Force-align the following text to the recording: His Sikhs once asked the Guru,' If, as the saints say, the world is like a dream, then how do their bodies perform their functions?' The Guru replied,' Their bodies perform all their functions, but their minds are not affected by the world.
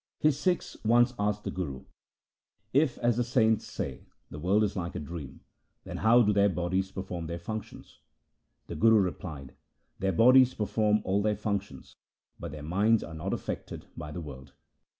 His 0.17 0.39
Sikhs 0.39 0.75
once 0.83 1.13
asked 1.19 1.43
the 1.43 1.51
Guru,' 1.51 1.85
If, 2.83 2.97
as 2.97 3.17
the 3.17 3.23
saints 3.23 3.65
say, 3.71 4.07
the 4.31 4.39
world 4.39 4.63
is 4.63 4.75
like 4.75 4.95
a 4.95 4.99
dream, 4.99 5.41
then 5.83 5.97
how 5.97 6.23
do 6.23 6.33
their 6.33 6.49
bodies 6.49 6.91
perform 6.91 7.27
their 7.27 7.37
functions?' 7.37 7.99
The 8.67 8.73
Guru 8.73 8.97
replied,' 8.99 9.53
Their 9.99 10.11
bodies 10.11 10.55
perform 10.55 11.01
all 11.03 11.21
their 11.21 11.35
functions, 11.37 11.97
but 12.39 12.51
their 12.51 12.63
minds 12.63 13.03
are 13.03 13.13
not 13.13 13.31
affected 13.31 13.85
by 13.95 14.11
the 14.11 14.21
world. 14.21 14.53